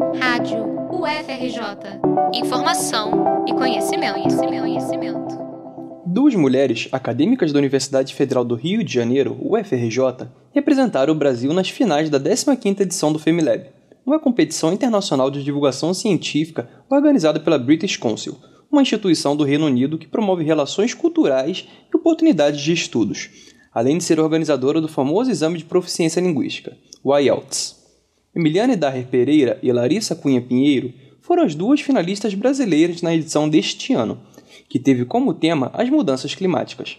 Rádio 0.00 0.64
UFRJ. 0.90 2.00
Informação 2.32 3.44
e 3.46 3.52
conhecimento, 3.52 4.14
conhecimento, 4.14 4.60
conhecimento. 4.62 5.38
Duas 6.06 6.34
mulheres 6.34 6.88
acadêmicas 6.90 7.52
da 7.52 7.58
Universidade 7.58 8.14
Federal 8.14 8.42
do 8.42 8.54
Rio 8.54 8.82
de 8.82 8.94
Janeiro, 8.94 9.36
UFRJ, 9.38 10.26
representaram 10.52 11.12
o 11.12 11.16
Brasil 11.16 11.52
nas 11.52 11.68
finais 11.68 12.08
da 12.08 12.18
15ª 12.18 12.80
edição 12.80 13.12
do 13.12 13.18
FemiLab, 13.18 13.66
uma 14.06 14.18
competição 14.18 14.72
internacional 14.72 15.30
de 15.30 15.44
divulgação 15.44 15.92
científica 15.92 16.66
organizada 16.88 17.38
pela 17.38 17.58
British 17.58 17.98
Council, 17.98 18.38
uma 18.72 18.80
instituição 18.80 19.36
do 19.36 19.44
Reino 19.44 19.66
Unido 19.66 19.98
que 19.98 20.08
promove 20.08 20.42
relações 20.42 20.94
culturais 20.94 21.68
e 21.92 21.96
oportunidades 21.96 22.62
de 22.62 22.72
estudos, 22.72 23.28
além 23.72 23.98
de 23.98 24.04
ser 24.04 24.18
organizadora 24.18 24.80
do 24.80 24.88
famoso 24.88 25.30
exame 25.30 25.58
de 25.58 25.66
proficiência 25.66 26.20
linguística, 26.20 26.74
o 27.04 27.14
IELTS. 27.14 27.79
Emiliane 28.34 28.76
Darrer 28.76 29.06
Pereira 29.06 29.58
e 29.62 29.72
Larissa 29.72 30.14
Cunha 30.14 30.40
Pinheiro 30.40 30.92
foram 31.20 31.42
as 31.42 31.54
duas 31.54 31.80
finalistas 31.80 32.32
brasileiras 32.34 33.02
na 33.02 33.14
edição 33.14 33.48
deste 33.48 33.92
ano, 33.92 34.20
que 34.68 34.78
teve 34.78 35.04
como 35.04 35.34
tema 35.34 35.70
as 35.74 35.90
mudanças 35.90 36.34
climáticas. 36.34 36.96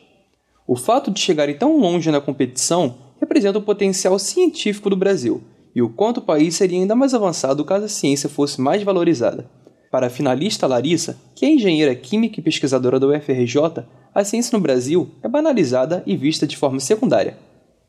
O 0.68 0.76
fato 0.76 1.10
de 1.10 1.20
chegarem 1.20 1.58
tão 1.58 1.78
longe 1.78 2.12
na 2.12 2.22
competição 2.22 2.96
representa 3.20 3.60
o 3.60 3.62
potencial 3.62 4.18
científico 4.20 4.90
do 4.90 4.96
Brasil 4.96 5.42
e 5.74 5.82
o 5.82 5.90
quanto 5.90 6.18
o 6.18 6.22
país 6.22 6.56
seria 6.56 6.80
ainda 6.80 6.96
mais 6.96 7.14
avançado 7.14 7.64
caso 7.64 7.86
a 7.86 7.90
ciência 7.90 8.28
fosse 8.28 8.60
mais 8.60 8.84
valorizada. 8.84 9.50
Para 9.90 10.08
a 10.08 10.10
finalista 10.10 10.68
Larissa, 10.68 11.18
que 11.36 11.46
é 11.46 11.50
engenheira 11.50 11.96
química 11.96 12.40
e 12.40 12.44
pesquisadora 12.44 13.00
da 13.00 13.08
UFRJ, 13.08 13.86
a 14.14 14.24
ciência 14.24 14.58
no 14.58 14.62
Brasil 14.62 15.10
é 15.24 15.30
banalizada 15.30 16.04
e 16.06 16.16
vista 16.16 16.46
de 16.46 16.58
forma 16.58 16.80
secundária. 16.80 17.38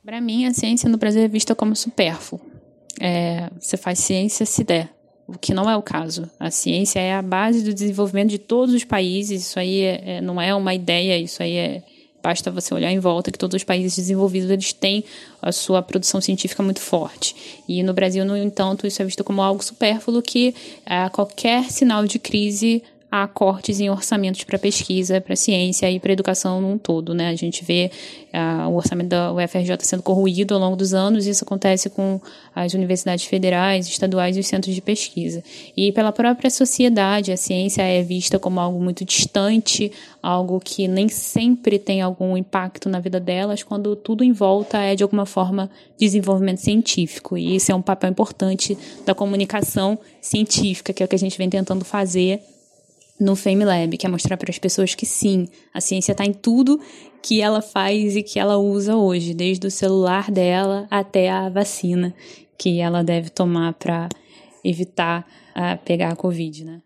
Para 0.05 0.21
mim, 0.21 0.45
a 0.45 0.53
ciência 0.53 0.89
no 0.89 0.99
Brasil 0.99 1.23
é 1.23 1.29
vista 1.29 1.55
como 1.55 1.77
supérfluo. 1.77 2.52
É, 3.01 3.49
você 3.59 3.77
faz 3.77 3.99
ciência 3.99 4.45
se 4.45 4.63
der, 4.65 4.89
o 5.27 5.39
que 5.39 5.55
não 5.55 5.69
é 5.69 5.77
o 5.77 5.83
caso. 5.83 6.31
A 6.39 6.51
ciência 6.51 7.01
é 7.01 7.15
a 7.15 7.23
base 7.23 7.63
do 7.63 7.73
desenvolvimento 7.73 8.31
de 8.31 8.39
todos 8.39 8.75
os 8.75 8.85
países. 8.85 9.43
Isso 9.43 9.59
aí 9.59 9.81
é, 9.81 10.03
é, 10.17 10.21
não 10.21 10.41
é 10.41 10.55
uma 10.55 10.75
ideia, 10.75 11.19
isso 11.19 11.43
aí 11.43 11.57
é 11.57 11.83
basta 12.23 12.51
você 12.51 12.73
olhar 12.73 12.93
em 12.93 13.01
volta 13.01 13.33
que 13.33 13.39
todos 13.39 13.57
os 13.57 13.65
países 13.65 13.97
desenvolvidos 13.97 14.49
eles 14.49 14.73
têm 14.73 15.05
a 15.41 15.51
sua 15.51 15.83
produção 15.83 16.21
científica 16.21 16.63
muito 16.63 16.81
forte. 16.81 17.35
E 17.69 17.83
no 17.83 17.93
Brasil, 17.93 18.25
no 18.25 18.37
entanto, 18.37 18.87
isso 18.87 19.03
é 19.03 19.05
visto 19.05 19.25
como 19.25 19.43
algo 19.43 19.63
supérfluo 19.63 20.23
que 20.23 20.55
a 20.87 21.11
qualquer 21.11 21.71
sinal 21.71 22.07
de 22.07 22.21
crise 22.21 22.83
há 23.13 23.29
cortes 23.29 23.79
em 23.79 23.91
orçamentos 23.91 24.43
para 24.43 24.59
pesquisa, 24.59 25.21
para 25.21 25.37
ciência 25.37 25.91
e 25.91 26.01
para 26.01 26.15
educação 26.15 26.63
num 26.63 26.79
todo. 26.79 27.13
Né? 27.13 27.29
A 27.29 27.35
gente 27.35 27.63
vê 27.63 27.91
uh, 28.33 28.71
o 28.71 28.77
orçamento 28.77 29.11
da 29.11 29.31
UFRJ 29.35 29.77
sendo 29.81 30.03
corroído 30.03 30.55
ao 30.55 30.61
longo 30.61 30.77
dos 30.77 30.95
anos, 30.95 31.27
e 31.27 31.31
isso 31.31 31.45
acontece 31.45 31.91
com 31.91 32.19
as 32.55 32.73
universidades 32.73 33.27
federais, 33.27 33.87
estaduais 33.87 34.39
e 34.39 34.41
os 34.41 34.47
centros 34.47 34.75
de 34.75 34.81
pesquisa. 34.81 35.45
E 35.77 35.93
pela 35.93 36.11
própria 36.11 36.49
sociedade, 36.49 37.31
a 37.31 37.37
ciência 37.37 37.83
é 37.83 38.03
vista 38.03 38.39
como 38.39 38.59
algo 38.59 38.83
muito 38.83 39.05
distante, 39.05 39.93
algo 40.23 40.59
que 40.59 40.89
nem 40.89 41.07
sempre 41.11 41.79
tem 41.79 42.01
algum 42.01 42.35
impacto 42.35 42.89
na 42.89 42.99
vida 42.99 43.21
delas, 43.21 43.63
quando 43.63 43.95
tudo 43.95 44.25
em 44.25 44.33
volta 44.33 44.79
é, 44.79 44.95
de 44.95 45.03
alguma 45.03 45.27
forma, 45.27 45.71
desenvolvimento 45.99 46.63
científico. 46.63 47.37
E 47.37 47.57
isso 47.57 47.71
é 47.71 47.75
um 47.75 47.83
papel 47.83 48.09
importante 48.09 48.79
da 49.05 49.15
comunicação 49.15 49.99
científica, 50.19 50.95
que 50.95 51.03
é 51.03 51.05
o 51.05 51.09
que 51.09 51.15
a 51.17 51.19
gente 51.19 51.37
vem 51.37 51.51
tentando 51.51 51.85
fazer 51.85 52.41
no 53.19 53.37
FameLab, 53.37 53.97
que 53.97 54.07
é 54.07 54.09
mostrar 54.09 54.37
para 54.37 54.51
as 54.51 54.59
pessoas 54.59 54.95
que 54.95 55.07
sim, 55.07 55.47
a 55.73 55.81
ciência 55.81 56.13
está 56.13 56.25
em 56.25 56.33
tudo 56.33 56.81
que 57.23 57.41
ela 57.41 57.63
faz 57.63 58.17
e 58.17 58.23
que 58.23 58.39
ela 58.39 58.57
usa 58.57 58.97
hoje, 58.97 59.33
desde 59.33 59.67
o 59.67 59.71
celular 59.71 60.31
dela 60.31 60.87
até 60.91 61.31
a 61.31 61.49
vacina 61.49 62.15
que 62.59 62.81
ela 62.81 63.03
deve 63.03 63.31
tomar 63.31 63.75
para 63.75 64.09
evitar 64.65 65.27
a 65.55 65.77
pegar 65.77 66.13
a 66.13 66.17
Covid, 66.17 66.65
né? 66.65 66.83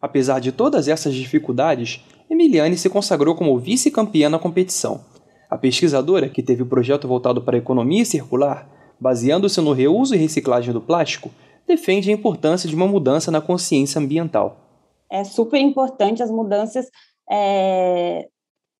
Apesar 0.00 0.40
de 0.40 0.52
todas 0.52 0.88
essas 0.88 1.14
dificuldades, 1.14 2.00
Emiliane 2.30 2.76
se 2.76 2.88
consagrou 2.88 3.34
como 3.34 3.58
vice-campeã 3.58 4.28
na 4.28 4.38
competição. 4.38 5.04
A 5.48 5.56
pesquisadora, 5.56 6.28
que 6.28 6.42
teve 6.42 6.62
o 6.62 6.66
projeto 6.66 7.08
voltado 7.08 7.42
para 7.42 7.56
a 7.56 7.58
economia 7.58 8.04
circular, 8.04 8.68
baseando-se 9.00 9.60
no 9.60 9.72
reuso 9.72 10.14
e 10.14 10.18
reciclagem 10.18 10.72
do 10.72 10.80
plástico, 10.80 11.30
defende 11.66 12.10
a 12.10 12.14
importância 12.14 12.68
de 12.68 12.74
uma 12.74 12.86
mudança 12.86 13.30
na 13.30 13.40
consciência 13.40 14.00
ambiental 14.00 14.65
é 15.20 15.24
super 15.24 15.60
importante 15.60 16.22
as 16.22 16.30
mudanças 16.30 16.86
é, 17.30 18.28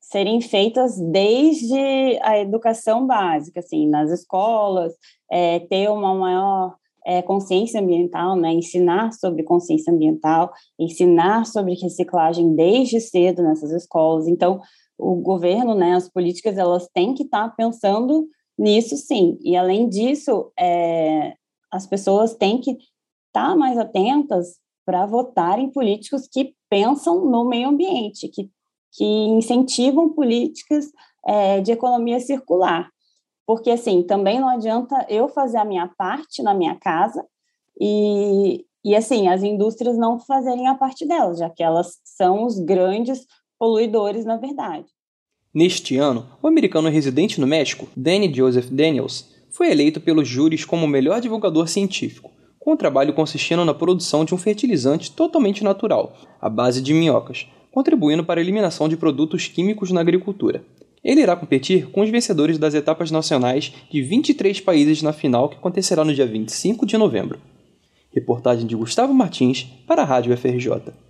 serem 0.00 0.40
feitas 0.40 0.98
desde 0.98 2.18
a 2.22 2.38
educação 2.38 3.06
básica, 3.06 3.60
assim, 3.60 3.88
nas 3.88 4.10
escolas, 4.10 4.92
é, 5.30 5.60
ter 5.60 5.90
uma 5.90 6.14
maior 6.14 6.76
é, 7.04 7.22
consciência 7.22 7.80
ambiental, 7.80 8.36
né, 8.36 8.52
ensinar 8.52 9.12
sobre 9.12 9.42
consciência 9.42 9.92
ambiental, 9.92 10.52
ensinar 10.78 11.46
sobre 11.46 11.74
reciclagem 11.74 12.54
desde 12.54 13.00
cedo 13.00 13.42
nessas 13.42 13.70
escolas. 13.70 14.26
Então, 14.26 14.60
o 14.98 15.16
governo, 15.16 15.74
né, 15.74 15.94
as 15.94 16.08
políticas, 16.08 16.58
elas 16.58 16.88
têm 16.92 17.14
que 17.14 17.22
estar 17.22 17.48
tá 17.48 17.54
pensando 17.56 18.28
nisso, 18.58 18.96
sim. 18.96 19.38
E 19.42 19.56
além 19.56 19.88
disso, 19.88 20.52
é, 20.58 21.34
as 21.70 21.86
pessoas 21.86 22.34
têm 22.34 22.60
que 22.60 22.72
estar 22.72 23.50
tá 23.50 23.56
mais 23.56 23.78
atentas 23.78 24.58
para 24.86 25.04
votar 25.04 25.58
em 25.58 25.68
políticos 25.68 26.28
que 26.32 26.54
pensam 26.70 27.26
no 27.26 27.44
meio 27.44 27.68
ambiente, 27.68 28.28
que, 28.28 28.48
que 28.92 29.04
incentivam 29.04 30.10
políticas 30.10 30.86
é, 31.26 31.60
de 31.60 31.72
economia 31.72 32.20
circular. 32.20 32.88
Porque, 33.44 33.70
assim, 33.70 34.04
também 34.04 34.40
não 34.40 34.48
adianta 34.48 35.04
eu 35.08 35.28
fazer 35.28 35.58
a 35.58 35.64
minha 35.64 35.90
parte 35.98 36.42
na 36.42 36.54
minha 36.54 36.76
casa 36.76 37.24
e, 37.80 38.64
e 38.84 38.94
assim, 38.94 39.28
as 39.28 39.42
indústrias 39.42 39.98
não 39.98 40.20
fazerem 40.20 40.68
a 40.68 40.74
parte 40.74 41.04
delas, 41.04 41.38
já 41.38 41.50
que 41.50 41.62
elas 41.62 41.98
são 42.04 42.44
os 42.44 42.58
grandes 42.60 43.26
poluidores, 43.58 44.24
na 44.24 44.36
verdade. 44.36 44.86
Neste 45.52 45.96
ano, 45.96 46.26
o 46.42 46.46
americano 46.46 46.88
residente 46.88 47.40
no 47.40 47.46
México, 47.46 47.88
Danny 47.96 48.32
Joseph 48.32 48.68
Daniels, 48.70 49.28
foi 49.50 49.70
eleito 49.70 50.00
pelos 50.00 50.28
júris 50.28 50.64
como 50.64 50.84
o 50.84 50.88
melhor 50.88 51.20
divulgador 51.20 51.66
científico 51.66 52.35
com 52.66 52.72
o 52.72 52.76
trabalho 52.76 53.12
consistindo 53.12 53.64
na 53.64 53.72
produção 53.72 54.24
de 54.24 54.34
um 54.34 54.36
fertilizante 54.36 55.12
totalmente 55.12 55.62
natural, 55.62 56.12
à 56.40 56.50
base 56.50 56.82
de 56.82 56.92
minhocas, 56.92 57.46
contribuindo 57.70 58.24
para 58.24 58.40
a 58.40 58.42
eliminação 58.42 58.88
de 58.88 58.96
produtos 58.96 59.46
químicos 59.46 59.92
na 59.92 60.00
agricultura. 60.00 60.64
Ele 61.04 61.20
irá 61.20 61.36
competir 61.36 61.88
com 61.92 62.00
os 62.00 62.10
vencedores 62.10 62.58
das 62.58 62.74
etapas 62.74 63.12
nacionais 63.12 63.72
de 63.88 64.02
23 64.02 64.58
países 64.58 65.00
na 65.00 65.12
final 65.12 65.48
que 65.48 65.54
acontecerá 65.54 66.04
no 66.04 66.12
dia 66.12 66.26
25 66.26 66.84
de 66.84 66.98
novembro. 66.98 67.38
Reportagem 68.12 68.66
de 68.66 68.74
Gustavo 68.74 69.14
Martins 69.14 69.68
para 69.86 70.02
a 70.02 70.04
Rádio 70.04 70.36
FRJ. 70.36 71.05